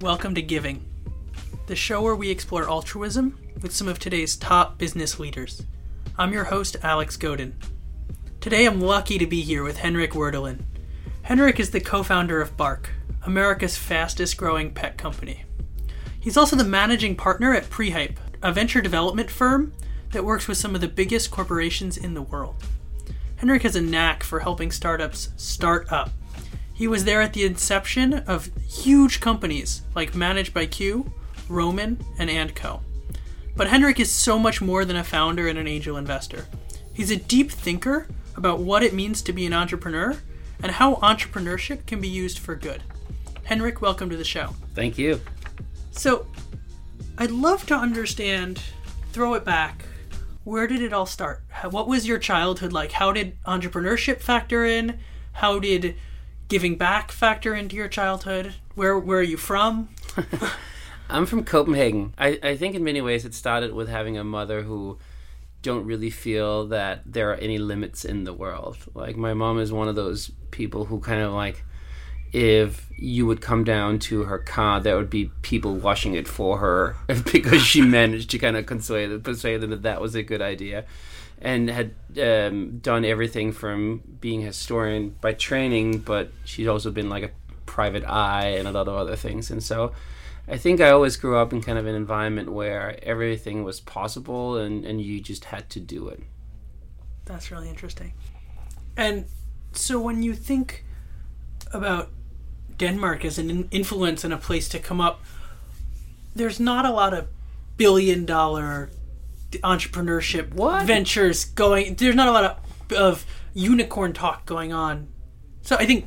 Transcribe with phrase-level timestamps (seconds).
[0.00, 0.84] Welcome to Giving,
[1.66, 5.62] the show where we explore altruism with some of today's top business leaders.
[6.18, 7.54] I'm your host, Alex Godin.
[8.40, 10.64] Today I'm lucky to be here with Henrik Werdelin.
[11.22, 12.90] Henrik is the co founder of Bark,
[13.24, 15.44] America's fastest growing pet company.
[16.20, 19.72] He's also the managing partner at Prehype, a venture development firm
[20.10, 22.56] that works with some of the biggest corporations in the world.
[23.36, 26.10] Henrik has a knack for helping startups start up.
[26.74, 31.12] He was there at the inception of huge companies like Managed by Q,
[31.48, 32.80] Roman, and Andco.
[33.56, 36.46] But Henrik is so much more than a founder and an angel investor.
[36.92, 40.16] He's a deep thinker about what it means to be an entrepreneur
[40.62, 42.82] and how entrepreneurship can be used for good.
[43.44, 44.56] Henrik, welcome to the show.
[44.74, 45.20] Thank you.
[45.92, 46.26] So,
[47.16, 48.60] I'd love to understand,
[49.12, 49.84] throw it back.
[50.42, 51.44] Where did it all start?
[51.70, 52.90] What was your childhood like?
[52.90, 54.98] How did entrepreneurship factor in?
[55.32, 55.94] How did
[56.54, 58.54] giving back factor into your childhood?
[58.76, 59.88] Where where are you from?
[61.10, 62.14] I'm from Copenhagen.
[62.16, 64.98] I, I think in many ways it started with having a mother who
[65.62, 68.76] don't really feel that there are any limits in the world.
[68.94, 71.64] Like my mom is one of those people who kind of like
[72.32, 76.58] if you would come down to her car, there would be people washing it for
[76.58, 76.94] her
[77.32, 80.84] because she managed to kind of persuade them, that that was a good idea,
[81.44, 87.08] and had um, done everything from being a historian by training, but she'd also been
[87.08, 87.30] like a
[87.66, 89.92] private eye and a lot of other things, and so.
[90.46, 94.58] I think I always grew up in kind of an environment where everything was possible
[94.58, 96.22] and, and you just had to do it.
[97.24, 98.12] That's really interesting.
[98.94, 99.24] And
[99.72, 100.84] so when you think
[101.72, 102.10] about
[102.76, 105.22] Denmark as an influence and a place to come up,
[106.34, 107.28] there's not a lot of
[107.76, 108.90] billion dollar
[109.62, 110.86] entrepreneurship What?
[110.86, 111.94] ventures going.
[111.94, 115.08] There's not a lot of, of unicorn talk going on.
[115.62, 116.06] So I think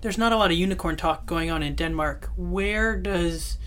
[0.00, 2.30] there's not a lot of unicorn talk going on in Denmark.
[2.36, 3.58] Where does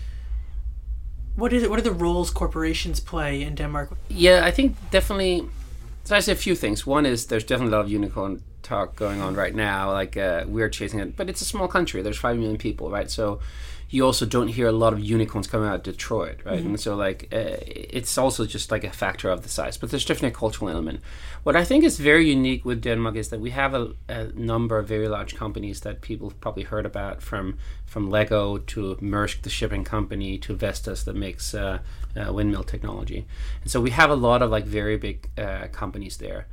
[1.36, 1.70] what is it?
[1.70, 3.90] What are the roles corporations play in Denmark?
[4.08, 5.48] Yeah, I think definitely.
[6.04, 6.86] So I say a few things.
[6.86, 9.92] One is there's definitely a lot of unicorn talk going on right now.
[9.92, 12.02] Like uh, we're chasing it, but it's a small country.
[12.02, 13.10] There's five million people, right?
[13.10, 13.40] So
[13.88, 16.60] you also don't hear a lot of unicorns coming out of Detroit, right?
[16.60, 19.76] And so like uh, it's also just like a factor of the size.
[19.76, 21.00] But there's definitely a cultural element.
[21.44, 24.78] What I think is very unique with Denmark is that we have a, a number
[24.78, 29.42] of very large companies that people have probably heard about from from Lego to Maersk,
[29.42, 31.78] the shipping company, to Vestas that makes uh,
[32.16, 33.26] uh, windmill technology.
[33.62, 36.46] And so we have a lot of like very big uh, companies there.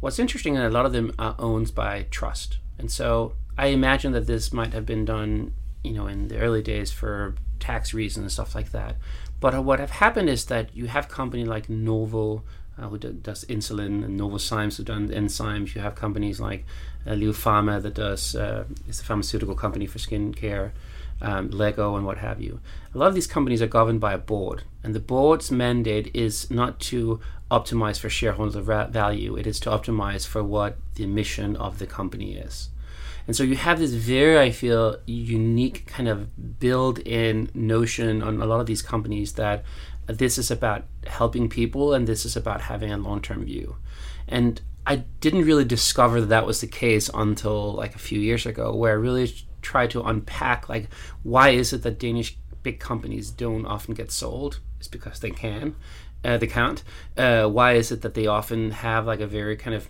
[0.00, 2.58] What's interesting, is a lot of them are owned by trust.
[2.78, 5.52] And so I imagine that this might have been done,
[5.82, 8.96] you know, in the early days for tax reasons and stuff like that.
[9.40, 12.42] But what have happened is that you have company like Novo,
[12.78, 15.74] uh, who do, does insulin, and Novozymes who done enzymes.
[15.74, 16.64] You have companies like
[17.06, 20.72] uh, Leo Pharma that does uh, a pharmaceutical company for skincare,
[21.20, 22.60] um, Lego, and what have you.
[22.94, 26.50] A lot of these companies are governed by a board, and the board's mandate is
[26.50, 29.36] not to optimize for shareholder va- value.
[29.36, 32.70] It is to optimize for what the mission of the company is.
[33.28, 38.40] And so you have this very, I feel, unique kind of built in notion on
[38.40, 39.64] a lot of these companies that
[40.06, 43.76] this is about helping people and this is about having a long term view.
[44.26, 48.46] And I didn't really discover that that was the case until like a few years
[48.46, 50.88] ago, where I really tried to unpack like
[51.22, 54.60] why is it that Danish big companies don't often get sold?
[54.78, 55.76] It's because they can,
[56.24, 56.82] uh, they can't.
[57.14, 59.86] Uh, why is it that they often have like a very kind of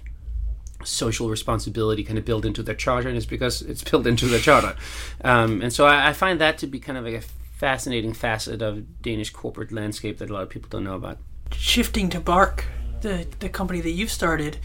[0.84, 4.40] social responsibility kind of built into their charter, and it's because it's built into their
[4.40, 4.76] charter.
[5.24, 8.62] Um, and so I, I find that to be kind of like a fascinating facet
[8.62, 11.18] of Danish corporate landscape that a lot of people don't know about.
[11.52, 12.66] shifting to Bark,
[13.00, 14.58] the the company that you've started,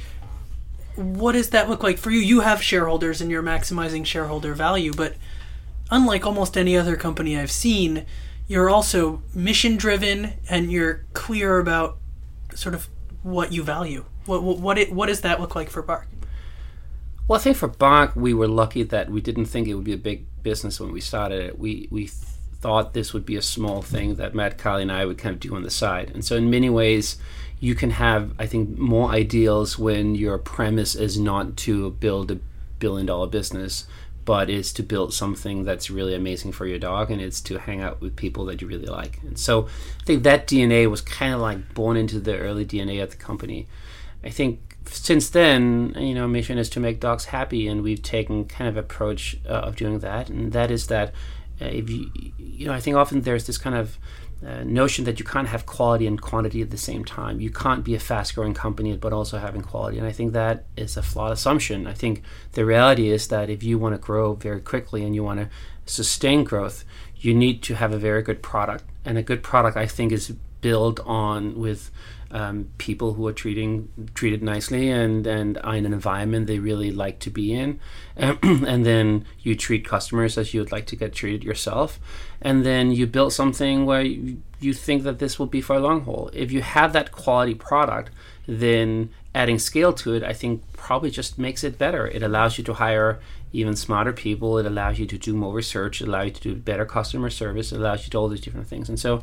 [0.96, 2.20] what does that look like for you?
[2.20, 5.16] You have shareholders and you're maximizing shareholder value, but
[5.90, 8.06] unlike almost any other company I've seen,
[8.48, 11.98] you're also mission driven and you're clear about
[12.54, 12.88] sort of
[13.24, 14.06] what you value.
[14.26, 16.08] What what what, it, what does that look like for Bark?
[17.28, 19.94] Well, I think for Bark, we were lucky that we didn't think it would be
[19.94, 21.58] a big business when we started it.
[21.58, 22.14] We we th-
[22.60, 25.40] thought this would be a small thing that Matt Carley and I would kind of
[25.40, 26.12] do on the side.
[26.14, 27.18] And so, in many ways,
[27.60, 32.40] you can have, I think, more ideals when your premise is not to build a
[32.80, 33.86] billion dollar business,
[34.26, 37.82] but is to build something that's really amazing for your dog and it's to hang
[37.82, 39.20] out with people that you really like.
[39.24, 39.68] And so,
[40.02, 43.18] I think that DNA was kind of like born into the early DNA of the
[43.18, 43.68] company.
[44.24, 48.46] I think since then, you know, mission is to make dogs happy, and we've taken
[48.46, 51.14] kind of approach uh, of doing that, and that is that
[51.62, 53.98] uh, if you, you know, I think often there's this kind of
[54.46, 57.40] uh, notion that you can't have quality and quantity at the same time.
[57.40, 60.98] You can't be a fast-growing company but also having quality, and I think that is
[60.98, 61.88] a flawed assumption.
[61.88, 62.24] I think
[62.54, 65.50] the reality is that if you want to grow very quickly and you want to
[65.86, 66.84] sustain growth,
[67.18, 70.36] you need to have a very good product, and a good product I think is
[70.64, 71.92] built on with
[72.32, 77.20] um, people who are treating treated nicely and and in an environment they really like
[77.20, 77.80] to be in,
[78.18, 82.00] and then you treat customers as you would like to get treated yourself,
[82.42, 85.80] and then you build something where you, you think that this will be for a
[85.80, 86.32] long haul.
[86.34, 88.10] If you have that quality product,
[88.48, 92.08] then adding scale to it, I think probably just makes it better.
[92.08, 93.20] It allows you to hire
[93.52, 94.58] even smarter people.
[94.58, 96.02] It allows you to do more research.
[96.02, 97.72] It allows you to do better customer service.
[97.72, 98.90] It allows you to do all these different things.
[98.90, 99.22] And so,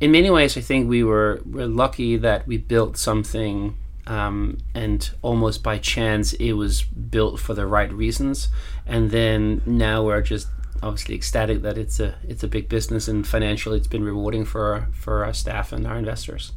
[0.00, 3.76] in many ways, I think we were, were lucky that we built something
[4.06, 8.48] um, and almost by chance it was built for the right reasons.
[8.86, 10.48] And then now we're just
[10.82, 14.86] obviously ecstatic that it's a it's a big business and financially it's been rewarding for
[14.92, 16.52] for our staff and our investors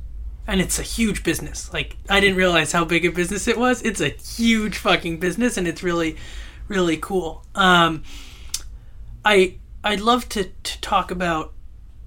[0.49, 1.71] and it's a huge business.
[1.71, 3.83] Like I didn't realize how big a business it was.
[3.83, 6.17] It's a huge fucking business, and it's really,
[6.67, 7.45] really cool.
[7.53, 8.03] Um,
[9.23, 11.53] I I'd love to, to talk about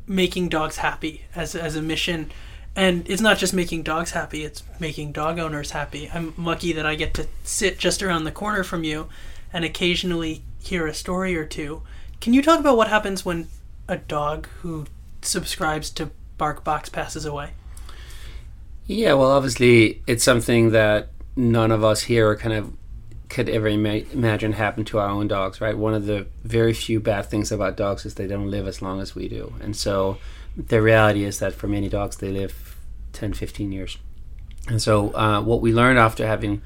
[0.07, 2.31] making dogs happy as as a mission,
[2.75, 6.11] and it's not just making dogs happy; it's making dog owners happy.
[6.13, 9.09] I'm lucky that I get to sit just around the corner from you,
[9.53, 11.83] and occasionally hear a story or two.
[12.21, 13.49] Can you talk about what happens when
[13.89, 14.87] a dog who
[15.23, 17.51] subscribes to BarkBox passes away?
[18.87, 22.73] Yeah, well, obviously, it's something that none of us here are kind of
[23.33, 25.77] could ever ima- imagine happen to our own dogs, right?
[25.77, 29.01] One of the very few bad things about dogs is they don't live as long
[29.01, 29.55] as we do.
[29.61, 30.19] And so
[30.55, 32.77] the reality is that for many dogs, they live
[33.15, 33.97] 10, 15 years.
[34.69, 36.61] And so uh, what we learned after having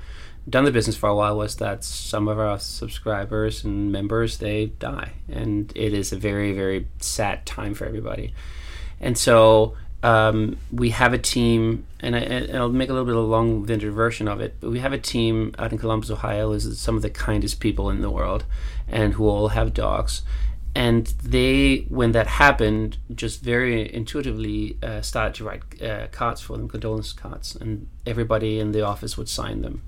[0.48, 4.66] done the business for a while was that some of our subscribers and members, they
[4.66, 5.12] die.
[5.30, 8.34] And it is a very, very sad time for everybody.
[9.00, 13.24] And so um, we have a team, and, I, will make a little bit of
[13.24, 14.54] a long-winded version of it.
[14.60, 17.90] But we have a team out in Columbus, Ohio, is some of the kindest people
[17.90, 18.44] in the world,
[18.86, 20.22] and who all have dogs.
[20.76, 26.56] And they, when that happened, just very intuitively uh, started to write uh, cards for
[26.56, 29.82] them, condolence cards, and everybody in the office would sign them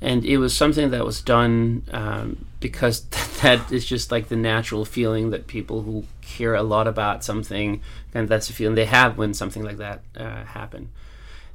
[0.00, 3.00] and it was something that was done um, because
[3.42, 7.80] that is just like the natural feeling that people who care a lot about something
[8.14, 10.88] and that's the feeling they have when something like that uh, happened.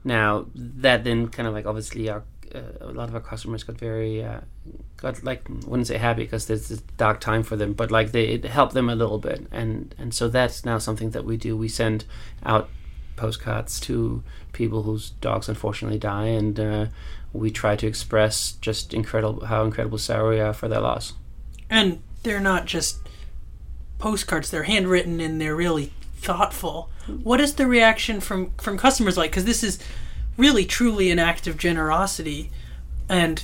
[0.03, 3.77] Now that then kind of like obviously our uh, a lot of our customers got
[3.77, 4.39] very uh,
[4.97, 8.25] got like wouldn't say happy because there's a dark time for them but like they
[8.25, 9.47] it helped them a little bit.
[9.51, 11.57] And and so that's now something that we do.
[11.57, 12.05] We send
[12.43, 12.69] out
[13.15, 14.23] postcards to
[14.53, 16.85] people whose dogs unfortunately die and uh,
[17.35, 21.13] we try to express just incredible how incredible sorry we are for their loss.
[21.69, 22.99] And they're not just
[23.99, 26.89] postcards; they're handwritten and they're really thoughtful.
[27.23, 29.31] What is the reaction from from customers like?
[29.31, 29.79] Because this is
[30.37, 32.51] really truly an act of generosity,
[33.09, 33.43] and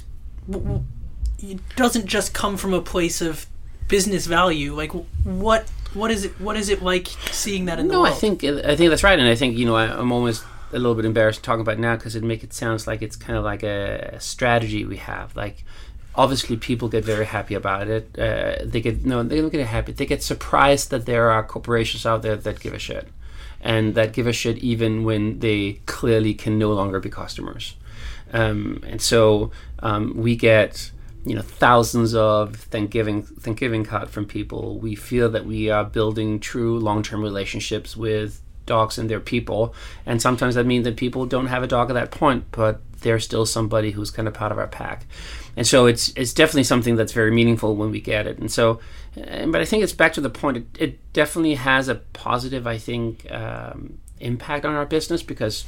[1.39, 3.45] it doesn't just come from a place of
[3.87, 4.73] business value.
[4.73, 4.91] Like
[5.23, 8.11] what what is it what is it like seeing that in the no, world?
[8.11, 10.43] No, I think I think that's right, and I think you know I, I'm almost
[10.73, 13.37] a little bit embarrassed talking about now because it make it sounds like it's kind
[13.37, 15.35] of like a strategy we have.
[15.35, 15.65] Like,
[16.15, 18.17] obviously, people get very happy about it.
[18.17, 19.91] Uh, they get no, they don't get happy.
[19.91, 23.07] They get surprised that there are corporations out there that give a shit,
[23.59, 27.75] and that give a shit even when they clearly can no longer be customers.
[28.33, 30.91] Um, and so um, we get
[31.25, 34.79] you know thousands of Thanksgiving Thanksgiving card from people.
[34.79, 39.73] We feel that we are building true long term relationships with dogs and their people.
[40.05, 43.19] And sometimes that means that people don't have a dog at that point, but they're
[43.19, 45.05] still somebody who's kind of part of our pack.
[45.57, 48.37] And so it's it's definitely something that's very meaningful when we get it.
[48.39, 48.79] And so,
[49.15, 50.57] but I think it's back to the point.
[50.57, 55.65] It, it definitely has a positive, I think, um, impact on our business because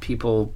[0.00, 0.52] people,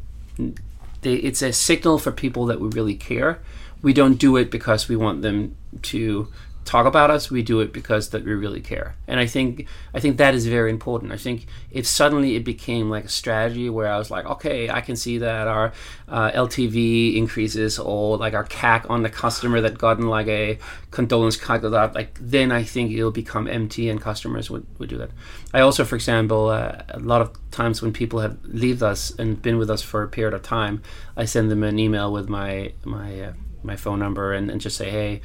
[1.01, 3.41] they, it's a signal for people that we really care.
[3.83, 6.29] We don't do it because we want them to
[6.65, 7.31] talk about us.
[7.31, 8.95] We do it because that we really care.
[9.09, 11.13] And i think i think that is very important.
[11.13, 14.81] I think if suddenly it became like a strategy where i was like okay i
[14.81, 15.73] can see that our
[16.09, 20.59] uh, ltv increases or like our cac on the customer that gotten like a
[20.91, 24.99] condolence card that like then i think it'll become empty and customers would, would do
[24.99, 25.11] that.
[25.53, 29.41] I also for example uh, a lot of times when people have left us and
[29.41, 30.83] been with us for a period of time
[31.17, 33.33] i send them an email with my my uh,
[33.65, 35.21] my phone number and, and just say hey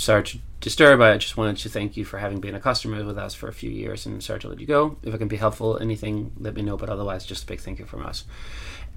[0.00, 1.00] sorry to disturb.
[1.00, 3.52] I just wanted to thank you for having been a customer with us for a
[3.52, 4.96] few years and sorry to let you go.
[5.02, 6.76] If I can be helpful, anything, let me know.
[6.76, 8.24] But otherwise, just a big thank you from us.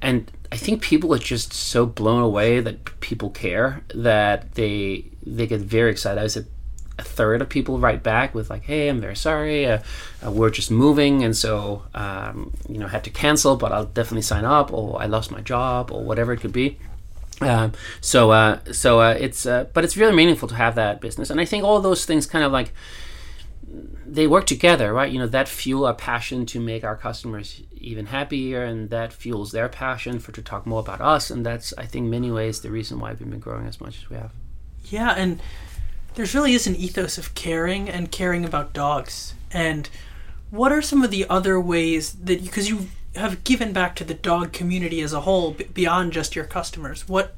[0.01, 5.47] And I think people are just so blown away that people care that they they
[5.47, 6.21] get very excited.
[6.21, 6.47] I said
[6.99, 9.65] a third of people write back with like, "Hey, I'm very sorry.
[9.65, 9.79] Uh,
[10.25, 14.23] uh, we're just moving, and so um, you know had to cancel, but I'll definitely
[14.23, 16.77] sign up, or I lost my job, or whatever it could be."
[17.41, 21.29] Um, so uh, so uh, it's uh, but it's really meaningful to have that business,
[21.29, 22.73] and I think all those things kind of like
[24.05, 25.11] they work together, right?
[25.11, 29.51] You know, that fuel our passion to make our customers even happier, and that fuels
[29.51, 32.71] their passion for to talk more about us, and that's I think many ways the
[32.71, 34.31] reason why we've been growing as much as we have.
[34.85, 35.41] Yeah, and
[36.15, 39.33] there's really is an ethos of caring and caring about dogs.
[39.51, 39.89] And
[40.51, 44.13] what are some of the other ways that because you have given back to the
[44.13, 47.07] dog community as a whole b- beyond just your customers?
[47.07, 47.35] What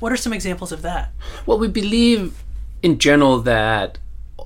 [0.00, 1.12] what are some examples of that?
[1.44, 2.42] Well, we believe
[2.82, 3.98] in general that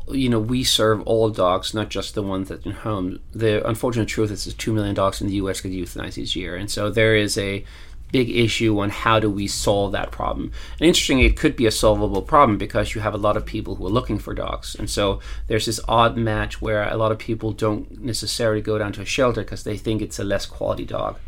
[0.08, 3.20] you know we serve all dogs, not just the ones that in home.
[3.32, 5.60] The unfortunate truth is, two million dogs in the U.S.
[5.60, 7.64] get euthanized each year, and so there is a
[8.12, 10.52] big issue on how do we solve that problem.
[10.78, 13.75] And interestingly, it could be a solvable problem because you have a lot of people
[13.75, 17.19] who are looking for dogs, and so there's this odd match where a lot of
[17.19, 20.85] people don't necessarily go down to a shelter because they think it's a less quality
[20.85, 21.19] dog.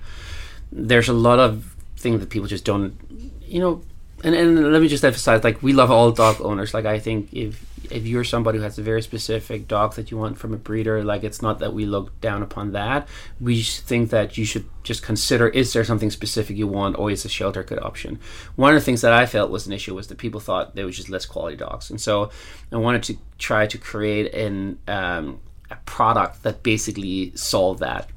[0.71, 2.95] There's a lot of things that people just don't,
[3.43, 3.83] you know.
[4.23, 6.73] And, and let me just emphasize, like we love all dog owners.
[6.73, 10.17] Like I think if if you're somebody who has a very specific dog that you
[10.17, 13.09] want from a breeder, like it's not that we look down upon that.
[13.41, 17.25] We think that you should just consider is there something specific you want, or is
[17.25, 18.19] a shelter a good option?
[18.57, 20.87] One of the things that I felt was an issue was that people thought there
[20.87, 22.31] was just less quality dogs, and so
[22.73, 25.41] I wanted to try to create an um,
[25.71, 28.09] a product that basically solved that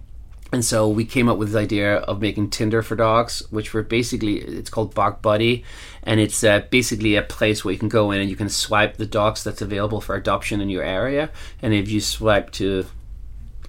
[0.52, 3.84] and so we came up with this idea of making Tinder for dogs, which were
[3.84, 5.64] basically it's called Dog Buddy,
[6.04, 8.98] and it's uh, basically a place where you can go in and you can swipe
[8.98, 11.30] the dogs that's available for adoption in your area,
[11.62, 12.86] and if you swipe to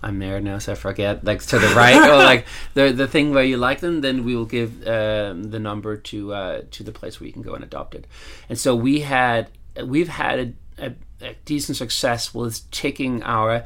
[0.02, 1.24] I'm there now, so I forget.
[1.24, 4.36] Like to the right, or like the the thing where you like them, then we
[4.36, 7.64] will give um, the number to uh, to the place where you can go and
[7.64, 8.06] adopt it.
[8.48, 9.50] And so we had
[9.84, 10.38] we've had
[10.78, 13.64] a, a, a decent success with taking our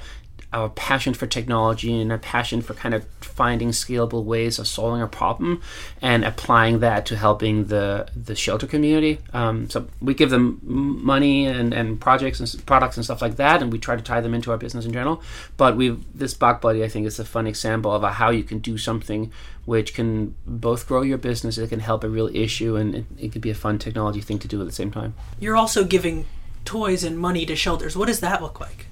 [0.52, 5.00] our passion for technology and a passion for kind of finding scalable ways of solving
[5.00, 5.62] a problem
[6.00, 9.18] and applying that to helping the the shelter community.
[9.32, 13.62] Um, so we give them money and, and projects and products and stuff like that,
[13.62, 15.22] and we try to tie them into our business in general.
[15.56, 18.58] But we this Dog Buddy I think is a fun example of how you can
[18.58, 19.32] do something
[19.64, 23.32] which can both grow your business, it can help a real issue, and it, it
[23.32, 25.14] could be a fun technology thing to do at the same time.
[25.38, 26.26] You're also giving
[26.64, 27.96] toys and money to shelters.
[27.96, 28.86] What does that look like?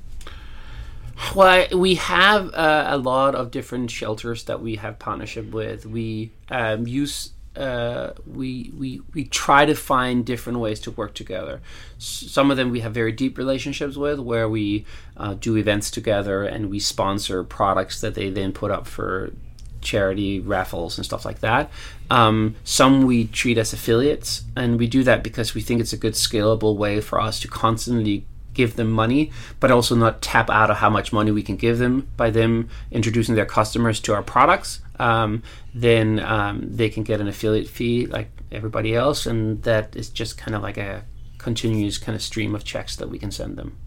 [1.35, 5.87] Well, we have uh, a lot of different shelters that we have partnership with.
[5.87, 11.61] We um, use uh, we we we try to find different ways to work together.
[11.99, 14.87] Some of them we have very deep relationships with, where we
[15.17, 19.33] uh, do events together and we sponsor products that they then put up for
[19.81, 21.71] charity raffles and stuff like that.
[22.11, 25.97] Um, some we treat as affiliates, and we do that because we think it's a
[25.97, 30.71] good scalable way for us to constantly give them money, but also not tap out
[30.71, 34.23] of how much money we can give them by them introducing their customers to our
[34.23, 34.80] products.
[34.99, 35.42] Um,
[35.75, 40.37] then um, they can get an affiliate fee like everybody else, and that is just
[40.37, 41.04] kind of like a
[41.38, 43.78] continuous kind of stream of checks that we can send them.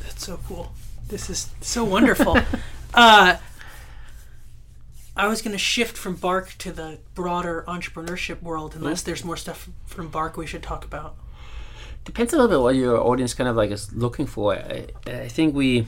[0.00, 0.72] That's so cool.
[1.08, 2.38] This is so wonderful.
[2.94, 3.36] uh,
[5.16, 9.36] I was going to shift from Bark to the broader entrepreneurship world, unless there's more
[9.36, 11.16] stuff from Bark we should talk about
[12.06, 14.54] depends a little bit what your audience kind of like is looking for.
[14.54, 15.86] I, I think we,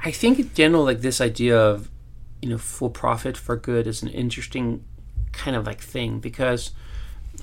[0.00, 1.88] I think in general, like this idea of,
[2.42, 4.84] you know, for profit for good is an interesting
[5.32, 6.72] kind of like thing because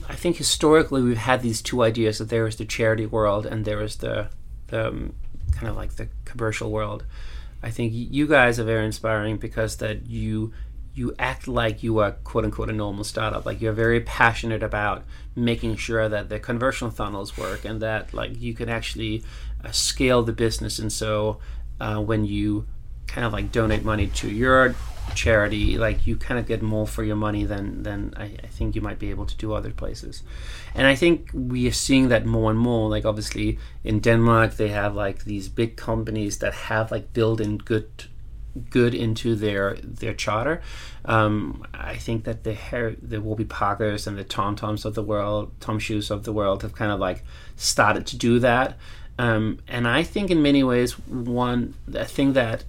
[0.09, 3.63] I think historically we've had these two ideas that there is the charity world and
[3.63, 4.29] there is the,
[4.67, 5.13] the um,
[5.53, 7.05] kind of like the commercial world.
[7.63, 10.51] I think you guys are very inspiring because that you
[10.95, 13.45] you act like you are quote unquote a normal startup.
[13.45, 15.03] Like you're very passionate about
[15.35, 19.23] making sure that the conversion funnels work and that like you can actually
[19.63, 20.79] uh, scale the business.
[20.79, 21.39] And so
[21.79, 22.65] uh, when you
[23.07, 24.73] kind of like donate money to your
[25.13, 28.73] charity like you kind of get more for your money than than I, I, think
[28.73, 30.23] you might be able to do other places.
[30.73, 32.89] And i think we are seeing that more and more.
[32.89, 37.57] Like obviously in denmark they have like these big companies that have like built in
[37.57, 38.05] good
[38.69, 40.61] good into their their charter.
[41.03, 45.03] Um, I think that the hair, the Warby Parkers and the Tom Toms of the
[45.03, 47.23] world, Tom Shoes of the world, have kind of like
[47.55, 48.77] started to do that.
[49.17, 52.63] Um, and I think in many ways, one the thing that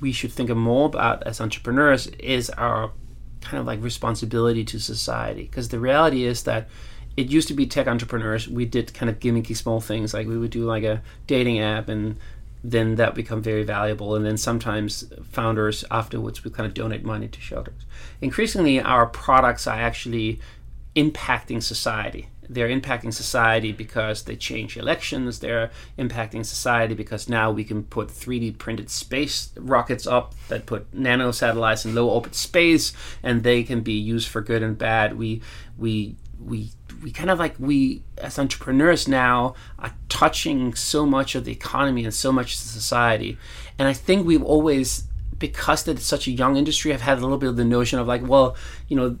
[0.00, 2.92] we should think more about as entrepreneurs is our
[3.40, 5.42] kind of like responsibility to society.
[5.42, 6.68] Because the reality is that
[7.16, 8.48] it used to be tech entrepreneurs.
[8.48, 11.88] We did kind of gimmicky small things, like we would do like a dating app
[11.88, 12.16] and
[12.64, 14.14] then that become very valuable.
[14.14, 17.86] And then sometimes founders afterwards would kind of donate money to shelters.
[18.20, 20.40] Increasingly, our products are actually
[20.94, 22.28] impacting society.
[22.48, 25.38] They're impacting society because they change elections.
[25.38, 30.92] They're impacting society because now we can put 3D printed space rockets up that put
[30.92, 32.92] nano satellites in low orbit space,
[33.22, 35.16] and they can be used for good and bad.
[35.16, 35.40] We
[35.78, 36.70] we we
[37.02, 42.04] we kind of like we as entrepreneurs now are touching so much of the economy
[42.04, 43.38] and so much of society.
[43.78, 45.04] And i think we've always
[45.38, 47.98] because that it's such a young industry i've had a little bit of the notion
[47.98, 48.56] of like well
[48.86, 49.18] you know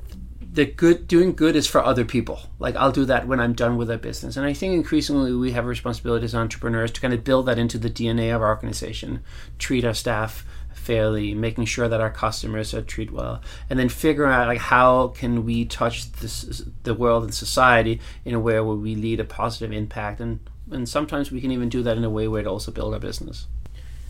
[0.52, 2.40] the good doing good is for other people.
[2.58, 4.36] Like i'll do that when i'm done with a business.
[4.36, 7.58] And i think increasingly we have a responsibility as entrepreneurs to kind of build that
[7.58, 9.22] into the dna of our organization
[9.58, 10.44] treat our staff
[10.82, 15.08] fairly, making sure that our customers are treated well, and then figuring out like how
[15.08, 19.24] can we touch this, the world and society in a way where we lead a
[19.24, 22.46] positive impact, and and sometimes we can even do that in a way where it
[22.46, 23.46] also build our business.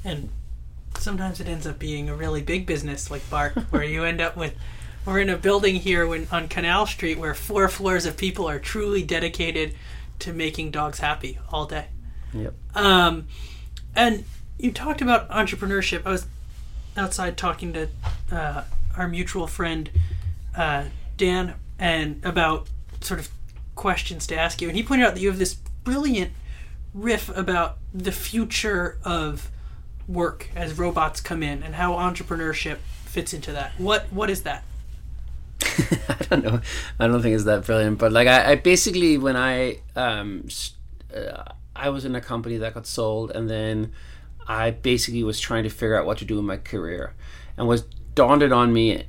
[0.04, 0.30] And
[0.98, 4.36] sometimes it ends up being a really big business like Bark, where you end up
[4.36, 4.54] with.
[5.04, 8.60] We're in a building here when, on Canal Street where four floors of people are
[8.60, 9.74] truly dedicated
[10.20, 11.86] to making dogs happy all day.
[12.32, 12.54] Yep.
[12.76, 13.26] Um,
[13.96, 14.24] and
[14.58, 16.06] you talked about entrepreneurship.
[16.06, 16.26] I was
[16.96, 17.88] outside talking to
[18.30, 18.64] uh,
[18.96, 19.90] our mutual friend
[20.56, 20.84] uh,
[21.16, 22.68] Dan and about
[23.00, 23.28] sort of
[23.74, 26.32] questions to ask you, and he pointed out that you have this brilliant
[26.94, 29.50] riff about the future of
[30.06, 33.72] work as robots come in and how entrepreneurship fits into that.
[33.78, 34.64] What what is that?
[35.62, 36.60] I don't know.
[36.98, 40.48] I don't think it's that brilliant, but like I, I basically when I um,
[41.14, 41.44] uh,
[41.74, 43.92] I was in a company that got sold, and then
[44.52, 47.14] I basically was trying to figure out what to do in my career,
[47.56, 47.82] and was
[48.14, 49.04] dawned on me,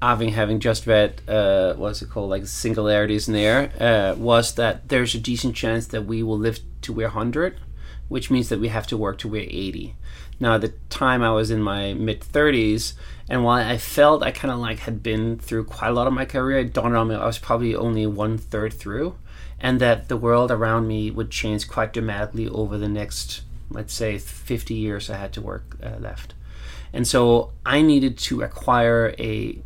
[0.00, 4.54] having having just read uh, what's it called, like Singularities in the Air, uh, was
[4.54, 7.58] that there's a decent chance that we will live to we're hundred,
[8.08, 9.96] which means that we have to work to we're eighty.
[10.38, 12.94] Now, at the time, I was in my mid thirties,
[13.28, 16.12] and while I felt I kind of like had been through quite a lot of
[16.12, 19.16] my career, it dawned on me I was probably only one third through,
[19.58, 24.18] and that the world around me would change quite dramatically over the next let's say
[24.18, 26.34] 50 years I had to work uh, left.
[26.92, 29.62] And so I needed to acquire a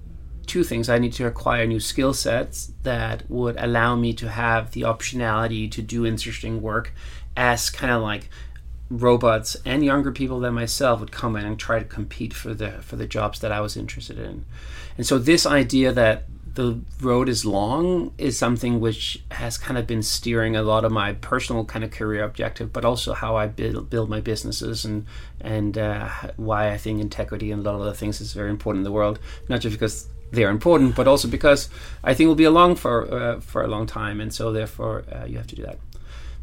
[0.46, 0.88] two things.
[0.88, 5.70] I need to acquire new skill sets that would allow me to have the optionality
[5.70, 6.92] to do interesting work
[7.36, 8.28] as kind of like
[8.90, 12.72] robots and younger people than myself would come in and try to compete for the
[12.82, 14.44] for the jobs that I was interested in.
[14.96, 19.86] And so this idea that the road is long is something which has kind of
[19.86, 23.46] been steering a lot of my personal kind of career objective, but also how I
[23.46, 25.06] build, build my businesses and
[25.40, 28.80] and uh, why I think integrity and a lot of other things is very important
[28.80, 29.18] in the world.
[29.48, 31.68] Not just because they're important, but also because
[32.04, 35.24] I think we'll be along for uh, for a long time, and so therefore uh,
[35.24, 35.78] you have to do that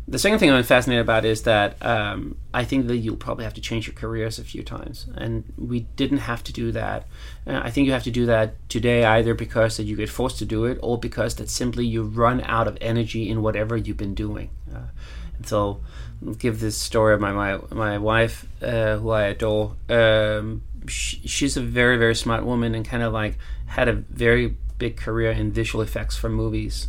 [0.10, 3.54] the second thing I'm fascinated about is that um, I think that you'll probably have
[3.56, 7.06] to change your careers a few times, and we didn't have to do that.
[7.46, 10.40] Uh, I think you have to do that today either because that you get forced
[10.40, 13.98] to do it, or because that simply you run out of energy in whatever you've
[13.98, 14.50] been doing.
[14.74, 14.88] Uh,
[15.36, 15.82] and so,
[16.26, 19.76] I'll give this story of my my my wife, uh, who I adore.
[19.90, 24.56] Um, she, she's a very very smart woman, and kind of like had a very
[24.78, 26.88] big career in visual effects for movies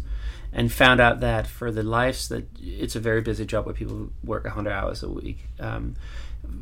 [0.52, 4.10] and found out that for the lives that it's a very busy job where people
[4.24, 5.46] work 100 hours a week.
[5.60, 5.96] Um,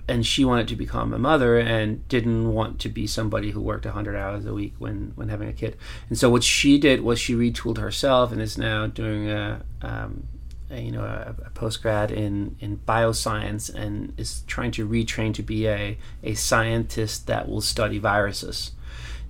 [0.08, 3.84] and she wanted to become a mother and didn't want to be somebody who worked
[3.84, 5.76] 100 hours a week when, when having a kid.
[6.08, 10.26] And so what she did was she retooled herself and is now doing a, um,
[10.70, 15.32] a you know a, a post grad in, in bioscience and is trying to retrain
[15.34, 18.72] to be a, a scientist that will study viruses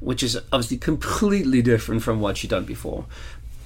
[0.01, 3.07] which is obviously completely different from what she'd done before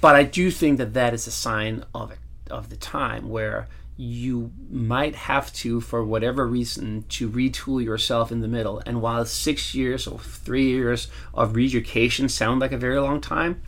[0.01, 2.13] but I do think that that is a sign of
[2.49, 8.41] of the time where you might have to, for whatever reason, to retool yourself in
[8.41, 8.81] the middle.
[8.85, 13.61] And while six years or three years of re-education sound like a very long time,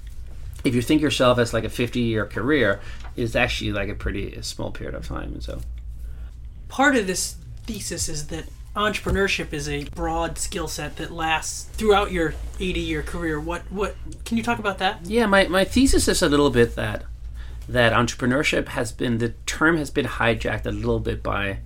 [0.64, 2.80] if you think yourself as like a 50 year career,
[3.16, 5.34] it's actually like a pretty small period of time.
[5.34, 5.62] And so,
[6.68, 12.12] part of this thesis is that entrepreneurship is a broad skill set that lasts throughout
[12.12, 13.40] your 80 year career.
[13.40, 15.06] What what can you talk about that?
[15.06, 17.06] Yeah, my, my thesis is a little bit that
[17.68, 21.60] that entrepreneurship has been the term has been hijacked a little bit by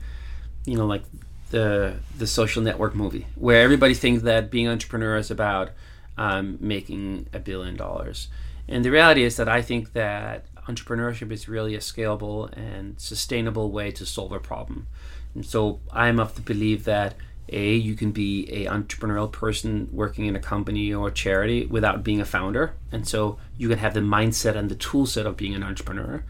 [0.66, 1.04] you know like
[1.50, 5.72] the the social network movie where everybody thinks that being entrepreneur is about
[6.18, 8.28] um, making a billion dollars
[8.68, 13.72] and the reality is that i think that entrepreneurship is really a scalable and sustainable
[13.72, 14.88] way to solve a problem
[15.38, 17.14] and so I'm of the belief that
[17.50, 22.04] a you can be a entrepreneurial person working in a company or a charity without
[22.04, 25.38] being a founder, and so you can have the mindset and the tool set of
[25.38, 26.24] being an entrepreneur.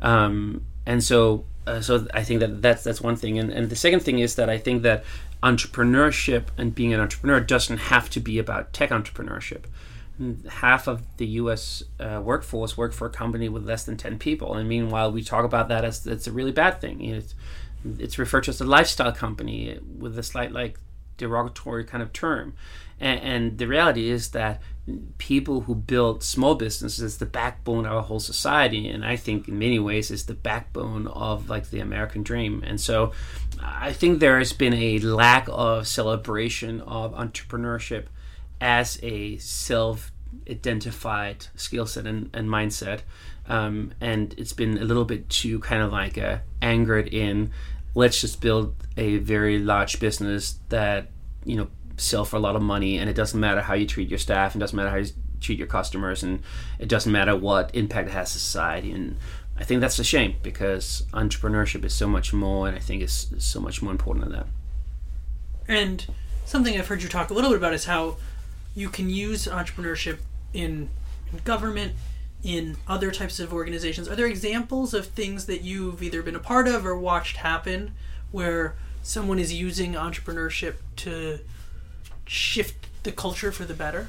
[0.00, 3.36] Um, and so uh, so I think that that's that's one thing.
[3.38, 5.04] And, and the second thing is that I think that
[5.42, 9.64] entrepreneurship and being an entrepreneur doesn't have to be about tech entrepreneurship.
[10.48, 11.82] Half of the U.S.
[11.98, 15.44] Uh, workforce work for a company with less than ten people, and meanwhile we talk
[15.44, 16.98] about that as it's a really bad thing.
[17.10, 17.20] Know,
[17.98, 20.78] it's referred to as a lifestyle company with a slight like
[21.16, 22.54] derogatory kind of term.
[23.00, 24.62] And, and, the reality is that
[25.18, 29.46] people who build small businesses is the backbone of our whole society and i think
[29.46, 32.62] in many ways is the backbone of like the american dream.
[32.66, 33.12] And so
[33.60, 38.06] i think there has been a lack of celebration of entrepreneurship
[38.60, 40.12] as a self
[40.48, 43.00] identified skill set and, and mindset.
[43.46, 47.50] Um, and it's been a little bit too kind of like uh, angered in
[47.94, 51.08] let's just build a very large business that
[51.44, 54.08] you know sell for a lot of money, and it doesn't matter how you treat
[54.08, 56.42] your staff, and doesn't matter how you treat your customers, and
[56.78, 58.92] it doesn't matter what impact it has to society.
[58.92, 59.16] And
[59.58, 63.32] I think that's a shame because entrepreneurship is so much more, and I think it's
[63.38, 64.46] so much more important than that.
[65.68, 66.06] And
[66.44, 68.16] something I've heard you talk a little bit about is how
[68.74, 70.18] you can use entrepreneurship
[70.52, 70.88] in,
[71.30, 71.92] in government,
[72.42, 74.08] in other types of organizations.
[74.08, 77.94] Are there examples of things that you've either been a part of or watched happen
[78.30, 81.38] where someone is using entrepreneurship to
[82.26, 84.08] shift the culture for the better?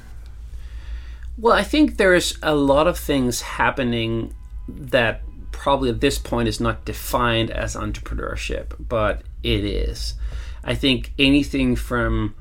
[1.36, 4.34] Well, I think there's a lot of things happening
[4.68, 10.14] that probably at this point is not defined as entrepreneurship, but it is.
[10.62, 12.34] I think anything from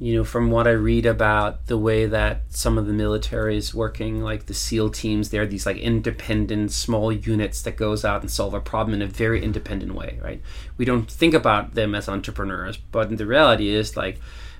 [0.00, 3.74] you know, from what I read about the way that some of the military is
[3.74, 8.30] working, like the SEAL teams, they're these like independent small units that goes out and
[8.30, 10.40] solve a problem in a very independent way, right?
[10.78, 14.18] We don't think about them as entrepreneurs, but the reality is like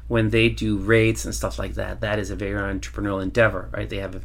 [0.09, 3.89] when they do raids and stuff like that, that is a very entrepreneurial endeavor, right?
[3.89, 4.21] They have a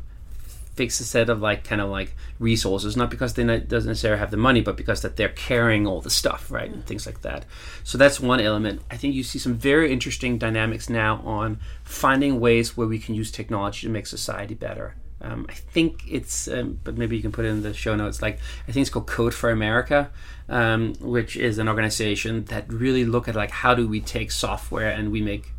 [0.75, 4.31] fixed set of like kind of like resources, not because they not, doesn't necessarily have
[4.31, 7.45] the money, but because that they're carrying all the stuff, right, and things like that.
[7.83, 8.81] So that's one element.
[8.91, 13.15] I think you see some very interesting dynamics now on finding ways where we can
[13.15, 14.95] use technology to make society better.
[15.21, 18.21] Um, I think it's, um, but maybe you can put it in the show notes.
[18.21, 20.11] Like I think it's called Code for America,
[20.49, 24.89] um, which is an organization that really look at like how do we take software
[24.89, 25.51] and we make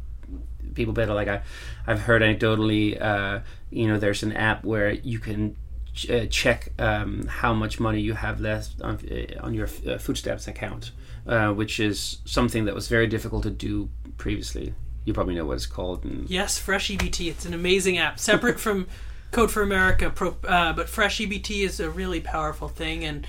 [0.76, 1.14] people better.
[1.14, 1.42] Like I,
[1.86, 5.56] I've heard anecdotally, uh, you know, there's an app where you can
[5.94, 9.98] ch- uh, check um, how much money you have left on, uh, on your uh,
[9.98, 10.92] food stamps account,
[11.26, 14.74] uh, which is something that was very difficult to do previously.
[15.04, 16.04] You probably know what it's called.
[16.04, 17.28] And yes, Fresh EBT.
[17.28, 18.86] It's an amazing app, separate from
[19.30, 20.10] Code for America.
[20.10, 23.26] Pro, uh, but Fresh EBT is a really powerful thing, and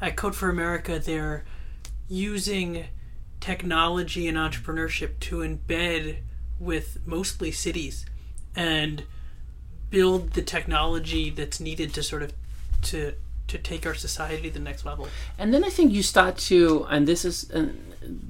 [0.00, 1.44] at Code for America, they're
[2.08, 2.86] using
[3.40, 6.16] technology and entrepreneurship to embed
[6.60, 8.06] with mostly cities
[8.54, 9.02] and
[9.88, 12.32] build the technology that's needed to sort of
[12.82, 13.14] to
[13.48, 15.08] to take our society to the next level.
[15.36, 17.76] And then I think you start to, and this is, and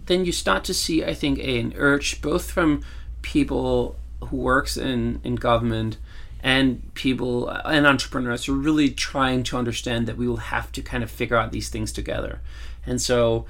[0.06, 2.82] then you start to see, I think, an urge both from
[3.20, 5.98] people who works in in government
[6.42, 11.02] and people and entrepreneurs are really trying to understand that we will have to kind
[11.02, 12.40] of figure out these things together.
[12.86, 13.44] And so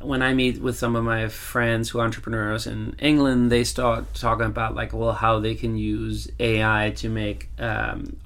[0.00, 4.12] when I meet with some of my friends who are entrepreneurs in England, they start
[4.14, 8.16] talking about like, well, how they can use AI to make um,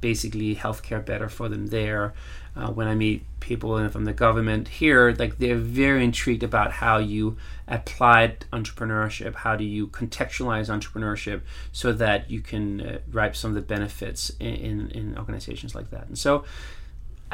[0.00, 2.14] basically healthcare better for them there.
[2.56, 6.98] Uh, when I meet people from the government here, like they're very intrigued about how
[6.98, 7.36] you
[7.66, 11.40] applied entrepreneurship, how do you contextualize entrepreneurship
[11.72, 15.90] so that you can uh, reap some of the benefits in, in, in organizations like
[15.90, 16.06] that.
[16.06, 16.44] And so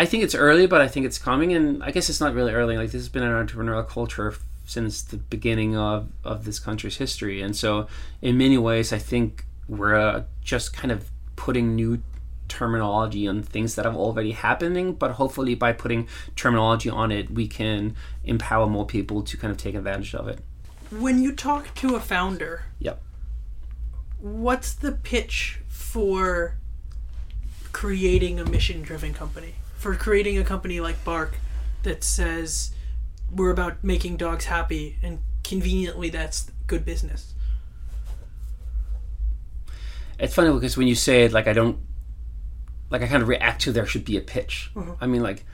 [0.01, 2.55] I think it's early, but I think it's coming, and I guess it's not really
[2.55, 2.79] early.
[2.79, 4.35] Like this has been an entrepreneurial culture
[4.65, 7.87] since the beginning of of this country's history, and so
[8.23, 12.03] in many ways, I think we're uh, just kind of putting new
[12.49, 17.47] terminology on things that have already happening but hopefully by putting terminology on it we
[17.47, 20.41] can empower more people to kind of take advantage of it.
[20.91, 23.01] When you talk to a founder yep.
[24.19, 26.57] what's the pitch for
[27.71, 31.39] creating a mission driven company for creating a company like Bark
[31.85, 32.73] that says
[33.35, 37.33] we're about making dogs happy and conveniently that's good business.
[40.19, 41.79] It's funny because when you say it, like I don't,
[42.91, 44.71] like I kind of react to there should be a pitch.
[44.75, 44.93] Mm-hmm.
[45.01, 45.47] I mean, like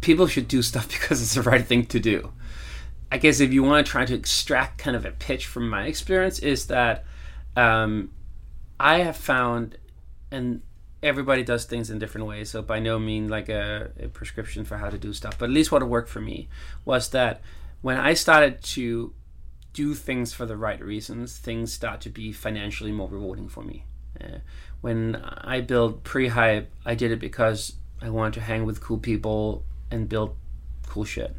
[0.00, 2.32] people should do stuff because it's the right thing to do.
[3.10, 5.86] I guess if you want to try to extract kind of a pitch from my
[5.86, 7.04] experience, is that
[7.56, 8.12] um,
[8.78, 9.76] I have found,
[10.30, 10.62] and
[11.02, 12.50] everybody does things in different ways.
[12.50, 15.38] So by no means like a, a, prescription for how to do stuff.
[15.38, 16.48] But at least what worked for me
[16.84, 17.40] was that
[17.80, 19.12] when I started to
[19.72, 23.84] do things for the right reasons, things start to be financially more rewarding for me.
[24.20, 24.38] Uh,
[24.80, 29.64] when I built Prehype, I did it because I wanted to hang with cool people
[29.90, 30.36] and build
[30.86, 31.34] cool shit.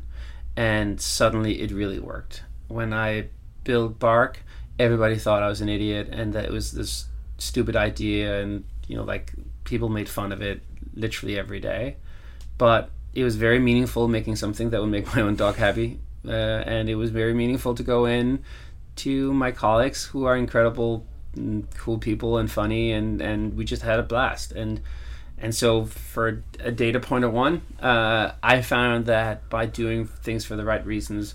[0.56, 2.44] And suddenly it really worked.
[2.68, 3.28] When I
[3.64, 4.40] built Bark,
[4.78, 7.06] everybody thought I was an idiot and that it was this
[7.38, 9.34] stupid idea and you know like
[9.74, 10.62] people made fun of it
[10.94, 11.96] literally every day,
[12.60, 16.62] but it was very meaningful making something that would make my own dog happy, uh,
[16.76, 18.44] and it was very meaningful to go in
[18.98, 21.04] to my colleagues who are incredible
[21.36, 24.52] mm, cool people and funny, and and we just had a blast.
[24.52, 24.80] And
[25.40, 30.46] and so for a data point of one, uh, I found that by doing things
[30.46, 31.34] for the right reasons,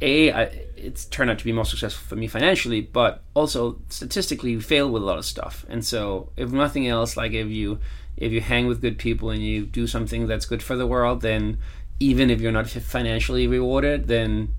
[0.00, 0.42] a I,
[0.76, 4.90] it's turned out to be more successful for me financially, but also statistically, you fail
[4.90, 5.66] with a lot of stuff.
[5.68, 7.80] And so, if nothing else, like if you
[8.16, 11.20] if you hang with good people and you do something that's good for the world,
[11.22, 11.58] then
[12.00, 14.54] even if you're not financially rewarded, then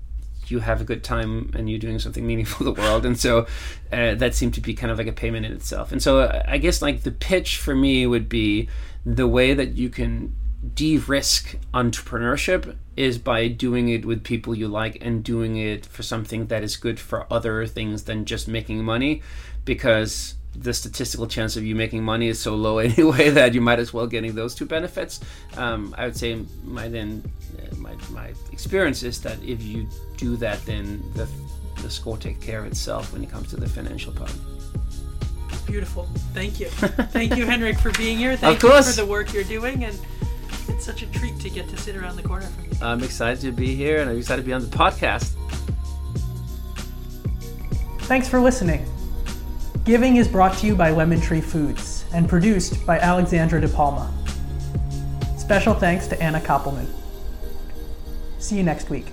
[0.46, 3.06] you have a good time and you're doing something meaningful for the world.
[3.06, 3.46] And so
[3.92, 5.92] uh, that seemed to be kind of like a payment in itself.
[5.92, 8.68] And so I guess like the pitch for me would be
[9.04, 10.34] the way that you can
[10.74, 16.46] de-risk entrepreneurship is by doing it with people you like and doing it for something
[16.46, 19.22] that is good for other things than just making money
[19.64, 23.78] because the statistical chance of you making money is so low anyway that you might
[23.78, 25.20] as well getting those two benefits.
[25.56, 27.22] Um, I would say my then
[27.58, 31.28] uh, my, my experience is that if you do that, then the
[31.82, 34.32] the score takes care of itself when it comes to the financial part.
[35.66, 36.08] Beautiful.
[36.34, 36.66] Thank you.
[36.68, 38.36] Thank you, Henrik, for being here.
[38.36, 38.86] Thank of course.
[38.88, 39.98] you for the work you're doing, and
[40.68, 42.70] it's such a treat to get to sit around the corner from you.
[42.82, 45.34] I'm excited to be here, and I'm excited to be on the podcast.
[48.02, 48.84] Thanks for listening.
[49.84, 54.12] Giving is brought to you by Lemon Tree Foods and produced by Alexandra De Palma.
[55.38, 56.86] Special thanks to Anna Koppelman.
[58.38, 59.06] See you next week.